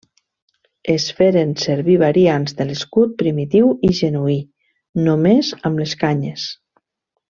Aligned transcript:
Es 0.93 1.03
feren 1.19 1.51
servir 1.65 1.97
variants 2.05 2.57
de 2.63 2.67
l'escut 2.71 3.15
primitiu 3.21 3.71
i 3.91 3.93
genuí, 4.03 4.41
només 5.09 5.55
amb 5.69 5.87
les 5.87 5.99
canyes. 6.05 6.53